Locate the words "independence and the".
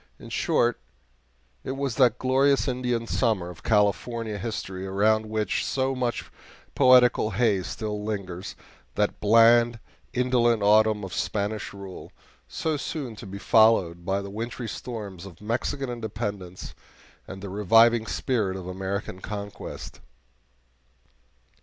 15.91-17.49